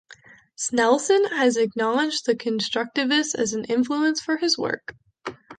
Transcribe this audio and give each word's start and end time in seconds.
Snelson 0.57 1.29
has 1.29 1.57
acknowledged 1.57 2.25
the 2.25 2.33
constructivists 2.33 3.35
as 3.35 3.53
an 3.53 3.65
influence 3.65 4.19
for 4.19 4.37
his 4.37 4.57
work. 4.57 4.95